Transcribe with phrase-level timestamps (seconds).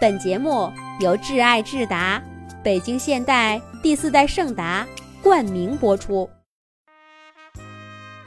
[0.00, 2.22] 本节目由挚爱智达、
[2.62, 4.86] 北京现代第四代圣达
[5.20, 6.30] 冠名播出。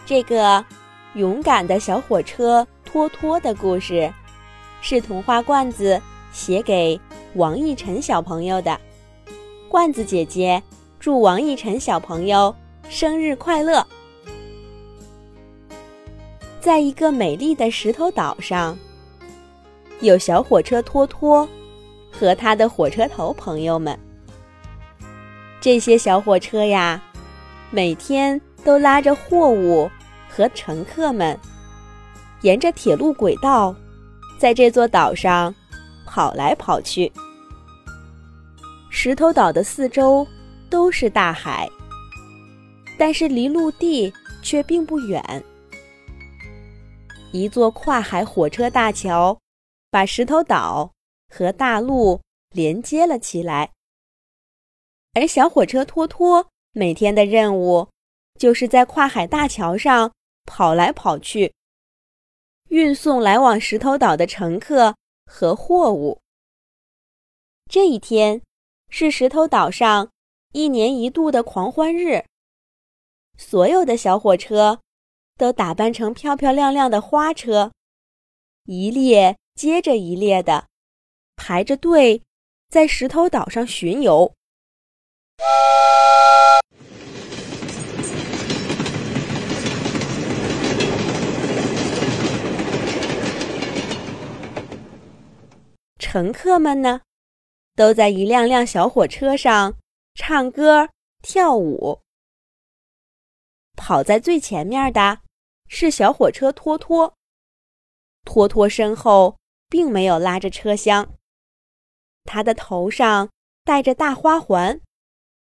[0.06, 0.66] 这个
[1.14, 4.14] 勇敢的小火车托托的故事，
[4.82, 6.02] 是童话罐子
[6.34, 7.00] 写给
[7.36, 8.78] 王奕晨小朋友的。
[9.70, 10.62] 罐子姐姐
[11.00, 12.54] 祝王奕晨小朋友
[12.90, 13.88] 生日快乐！
[16.60, 18.78] 在一个美丽的石头岛上，
[20.02, 21.48] 有小火车托托。
[22.22, 23.98] 和他的火车头朋友们，
[25.60, 27.02] 这些小火车呀，
[27.72, 29.90] 每天都拉着货物
[30.30, 31.36] 和乘客们，
[32.42, 33.76] 沿着铁路轨道，
[34.38, 35.52] 在这座岛上
[36.06, 37.12] 跑来跑去。
[38.92, 40.24] 石头岛的四周
[40.70, 41.68] 都是大海，
[43.00, 45.44] 但是离陆地却并不远。
[47.32, 49.36] 一座跨海火车大桥
[49.90, 50.92] 把石头岛。
[51.32, 53.72] 和大陆连接了起来，
[55.14, 57.88] 而小火车托托每天的任务
[58.38, 60.12] 就是在跨海大桥上
[60.46, 61.54] 跑来跑去，
[62.68, 66.20] 运送来往石头岛的乘客和货物。
[67.70, 68.42] 这一天
[68.90, 70.12] 是石头岛上
[70.52, 72.26] 一年一度的狂欢日，
[73.38, 74.82] 所有的小火车
[75.38, 77.72] 都打扮成漂漂亮亮的花车，
[78.66, 80.68] 一列接着一列的。
[81.44, 82.22] 排着队，
[82.70, 84.32] 在石头岛上巡游。
[95.98, 97.02] 乘客们呢，
[97.76, 99.74] 都在一辆辆小火车上
[100.14, 100.88] 唱歌
[101.24, 102.00] 跳舞。
[103.76, 105.22] 跑在最前面的
[105.68, 107.16] 是小火车托托，
[108.26, 111.18] 托托身后并没有拉着车厢。
[112.24, 113.30] 他的头上
[113.64, 114.80] 戴着大花环，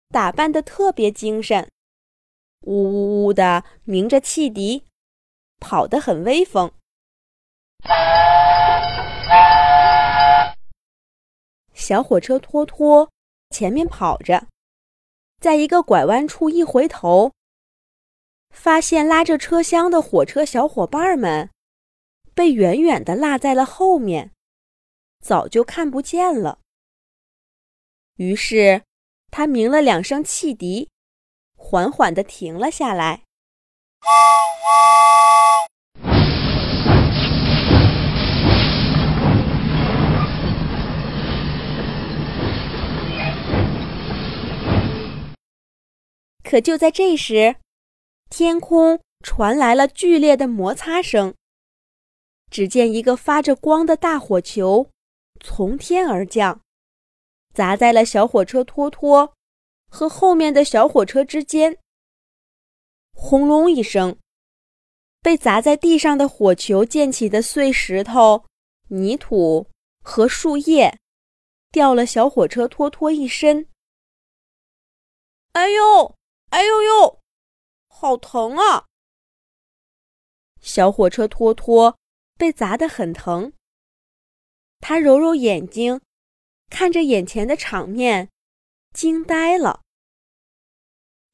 [0.09, 1.71] 打扮的特别精神，
[2.63, 4.85] 呜呜呜的鸣着汽笛，
[5.61, 6.73] 跑得很威风。
[11.73, 13.11] 小火车托托
[13.51, 14.47] 前面跑着，
[15.41, 17.33] 在一个拐弯处一回头，
[18.51, 21.51] 发现拉着车厢的火车小伙伴们
[22.35, 24.34] 被远远的落在了后面。
[25.25, 26.59] 早就看不见了。
[28.17, 28.83] 于是，
[29.31, 30.91] 他鸣了两声汽笛，
[31.57, 33.23] 缓缓地停了下来。
[46.43, 47.57] 可就在这时，
[48.29, 51.35] 天空传来了剧烈的摩擦声。
[52.51, 54.91] 只见一个发着光的大火球。
[55.47, 56.63] 从天而降，
[57.53, 59.35] 砸在了小火车托托
[59.91, 61.79] 和后面的小火车之间。
[63.13, 64.19] 轰隆一声，
[65.21, 68.47] 被砸在地上的火球溅起的碎石头、
[68.89, 69.69] 泥土
[70.03, 70.99] 和树叶，
[71.71, 73.69] 掉了小火车托托一身。
[75.53, 76.17] 哎呦，
[76.49, 77.21] 哎呦呦，
[77.87, 78.87] 好疼啊！
[80.63, 81.99] 小火车托托
[82.39, 83.53] 被砸得很疼。
[84.81, 86.01] 他揉揉眼睛，
[86.71, 88.29] 看着眼前的场面，
[88.93, 89.81] 惊呆了。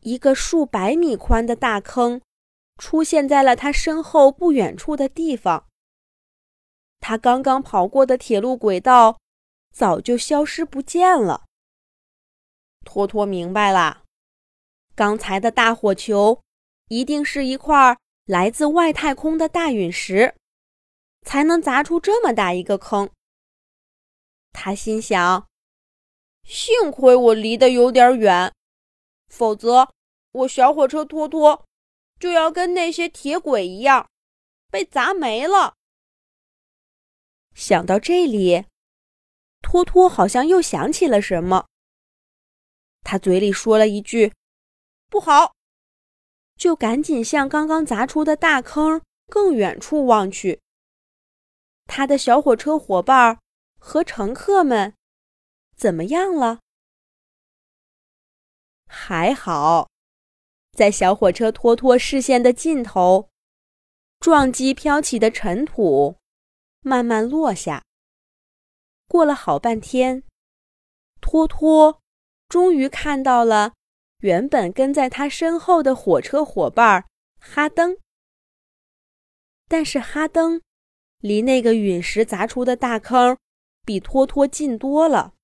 [0.01, 2.23] 一个数百米宽的大坑
[2.79, 5.67] 出现在了他身后不远处的地方。
[7.01, 9.19] 他刚刚跑过的铁路轨道
[9.73, 11.45] 早就消失不见了。
[12.85, 14.05] 托托明白了，
[14.95, 16.41] 刚才的大火球
[16.89, 20.35] 一定是一块来自外太空的大陨石，
[21.27, 23.11] 才能砸出这么大一个坑。
[24.53, 25.49] 他心想
[26.45, 28.53] ：“幸亏我离得有点远，
[29.29, 29.89] 否则
[30.33, 31.65] 我小火车托托
[32.19, 34.09] 就要跟那些铁轨一样
[34.71, 35.75] 被砸没了。”
[37.55, 38.67] 想到这里，
[39.63, 41.67] 托托好像又想起了什么，
[43.03, 44.33] 他嘴里说了一句
[45.09, 45.55] ：“不好！”
[46.59, 50.61] 就赶紧向刚刚砸出的大坑更远处望去。
[51.87, 53.39] 他的小火车伙伴。
[53.81, 54.95] 和乘客们
[55.75, 56.61] 怎么样了？
[58.87, 59.89] 还好，
[60.73, 63.31] 在小火车托托视线的尽头，
[64.21, 66.19] 撞击飘起的尘土
[66.83, 67.83] 慢慢落下。
[69.09, 70.23] 过了好半天，
[71.21, 72.01] 托托
[72.49, 73.73] 终于看到了
[74.19, 77.07] 原本跟在他身后的火车伙伴
[77.41, 77.97] 哈登。
[79.67, 80.61] 但是哈登
[81.19, 83.39] 离那个陨石砸出的大坑。
[83.85, 85.35] 比托托近多了。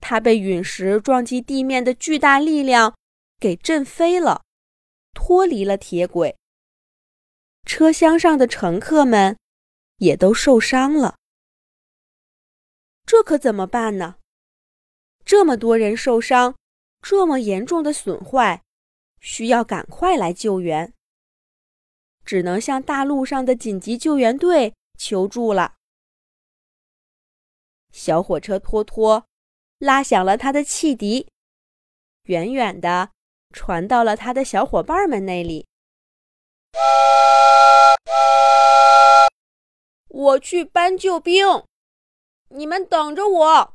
[0.00, 2.94] 他被陨石撞击地面的巨大力量
[3.40, 4.42] 给震飞了，
[5.14, 6.36] 脱离了铁轨。
[7.64, 9.38] 车厢上的乘客们
[9.96, 11.16] 也都受伤了。
[13.06, 14.16] 这可怎么办呢？
[15.24, 16.54] 这么多人受伤，
[17.00, 18.62] 这么严重的损坏，
[19.20, 20.92] 需要赶快来救援。
[22.26, 25.74] 只能向大陆上的紧急救援队求助了。
[27.94, 29.24] 小火车托托。
[29.78, 31.28] 拉响了他的汽笛，
[32.22, 33.10] 远远的
[33.52, 35.66] 传到了他的小伙伴们那里。
[40.08, 41.64] 我去搬救兵，
[42.48, 43.74] 你们等着我。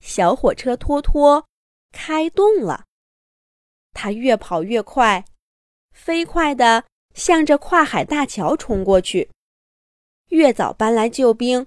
[0.00, 1.46] 小火车托托
[1.90, 2.84] 开动了，
[3.94, 5.24] 它越跑越快，
[5.92, 6.84] 飞快的
[7.14, 9.30] 向着跨海大桥冲过去。
[10.28, 11.66] 越早搬来救兵，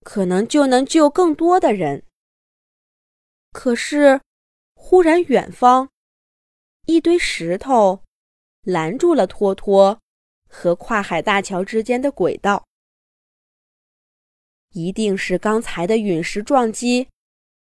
[0.00, 2.04] 可能就能救更多的人。
[3.52, 4.20] 可是，
[4.74, 5.90] 忽然远方
[6.86, 8.02] 一堆石头
[8.62, 10.00] 拦住了托托
[10.48, 12.64] 和跨海大桥之间的轨道。
[14.70, 17.08] 一定是刚才的陨石撞击，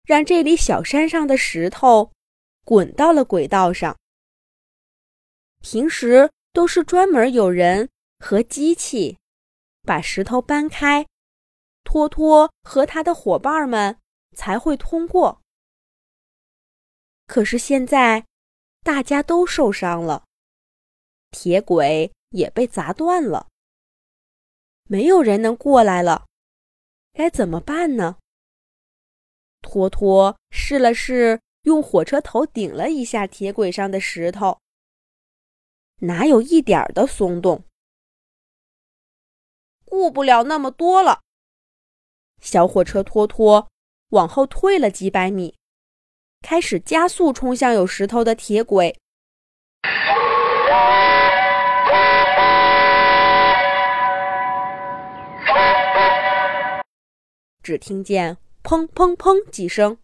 [0.05, 2.11] 让这里小山上的石头
[2.63, 3.97] 滚到了轨道上。
[5.61, 9.17] 平时都是专门有人和机器。
[9.83, 11.05] 把石头搬开，
[11.83, 13.99] 托托和他的伙伴们
[14.35, 15.41] 才会通过。
[17.27, 18.25] 可是现在，
[18.81, 20.23] 大家都受伤了，
[21.29, 23.47] 铁轨也被砸断了，
[24.85, 26.25] 没有人能过来了，
[27.13, 28.17] 该怎么办呢？
[29.61, 34.59] 托托试了试，用火车头顶了一下铁轨上的石头，
[35.99, 37.63] 哪有一点的松动。
[39.85, 41.21] 顾不了那么多了，
[42.41, 43.69] 小火车托托
[44.09, 45.55] 往后退了几百米，
[46.41, 48.99] 开始加速冲向有石头的铁轨。
[57.63, 59.97] 只听见砰砰砰几声，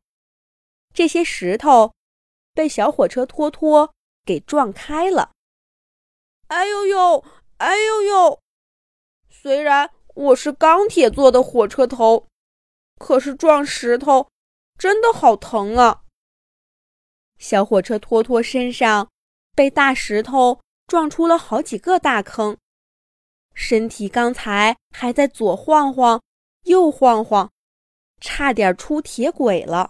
[0.94, 1.94] 这些石头
[2.54, 3.94] 被小火车托托
[4.26, 5.32] 给撞开了。
[6.52, 7.24] 哎呦呦，
[7.60, 8.42] 哎呦呦！
[9.30, 12.28] 虽然我是钢铁做的火车头，
[12.98, 14.30] 可是撞石头
[14.78, 16.04] 真的好疼啊！
[17.38, 19.10] 小火车托托身上
[19.56, 22.58] 被大石头撞出了好几个大坑，
[23.54, 26.22] 身体刚才还在左晃晃、
[26.64, 27.50] 右晃晃，
[28.20, 29.90] 差点出铁轨了。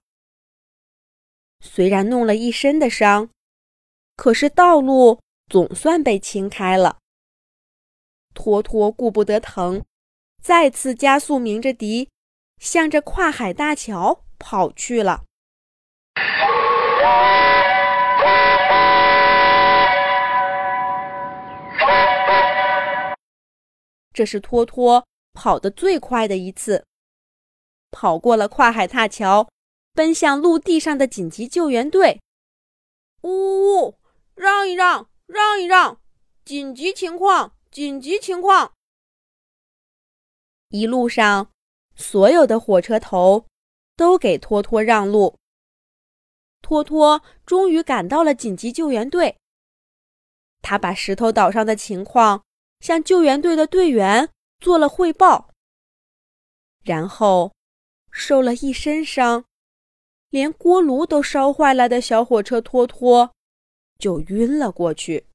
[1.59, 3.31] 虽然弄了一身的伤，
[4.15, 5.19] 可是道路
[5.51, 6.99] 总算被清开了。
[8.33, 9.83] 托托顾不得疼，
[10.41, 12.09] 再次加速鸣着笛，
[12.57, 15.25] 向着跨海大桥跑去了。
[24.13, 26.85] 这是托托跑得最快的一次，
[27.91, 29.49] 跑过了跨海大桥，
[29.91, 32.21] 奔向陆地上的紧急救援队。
[33.23, 33.99] 呜呜呜！
[34.33, 36.01] 让一让，让一让！
[36.43, 37.55] 紧急情况！
[37.71, 38.73] 紧急情况！
[40.67, 41.49] 一路上，
[41.95, 43.45] 所有的火车头
[43.95, 45.37] 都给托托让路。
[46.61, 49.37] 托托终于赶到了紧急救援队。
[50.61, 52.43] 他把石头岛上的情况
[52.81, 54.29] 向救援队的队员
[54.59, 55.49] 做了汇报，
[56.83, 57.53] 然后
[58.11, 59.45] 受了一身伤，
[60.29, 63.33] 连锅炉都烧坏了的小火车托托
[64.01, 65.27] 就晕了过去。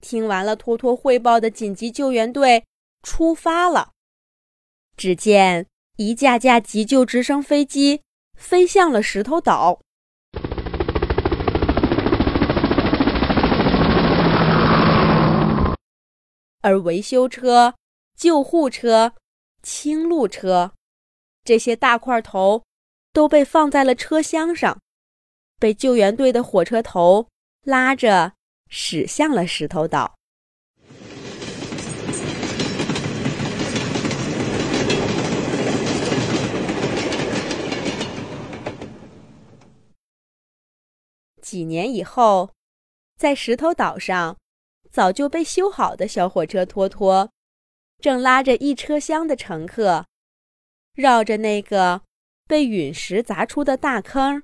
[0.00, 2.64] 听完了托托汇报的紧急救援队
[3.02, 3.92] 出发了。
[4.96, 8.00] 只见一架架急救直升飞机
[8.38, 9.80] 飞向了石头岛，
[16.62, 17.74] 而维修车、
[18.16, 19.12] 救护车、
[19.62, 20.72] 清路车
[21.44, 22.64] 这些大块头
[23.12, 24.80] 都被放在了车厢上，
[25.58, 27.28] 被救援队的火车头
[27.64, 28.32] 拉着。
[28.76, 30.16] 驶向了石头岛。
[41.40, 42.50] 几年以后，
[43.16, 44.36] 在石头岛上，
[44.90, 47.30] 早就被修好的小火车托托，
[48.00, 50.06] 正拉着一车厢的乘客，
[50.94, 52.02] 绕着那个
[52.48, 54.42] 被陨石砸出的大坑，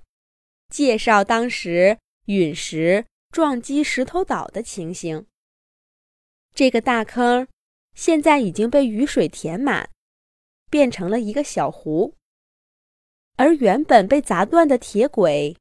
[0.70, 3.04] 介绍当时陨石。
[3.32, 5.24] 撞击石头岛的情形。
[6.52, 7.46] 这个大坑
[7.94, 9.88] 现在已经被雨水填满，
[10.68, 12.16] 变成了一个小湖。
[13.36, 15.56] 而原本被砸断的铁轨，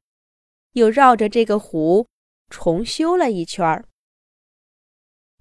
[0.72, 2.08] 又绕着这个湖
[2.48, 3.84] 重修了一圈儿。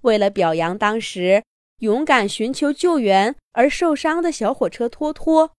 [0.01, 1.43] 为了表扬当时
[1.79, 5.55] 勇敢寻求救援而受伤的小火车托托，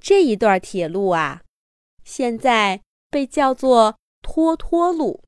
[0.00, 1.42] 这一段铁路啊，
[2.04, 2.82] 现在
[3.16, 5.24] 被叫做托托路。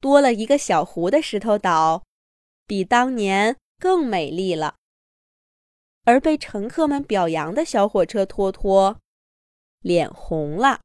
[0.00, 2.04] 多了一个小湖的石头岛，
[2.66, 4.74] 比当年更美丽了。
[6.04, 8.98] 而被乘客们表扬的小火车托托，
[9.80, 10.82] 脸红了。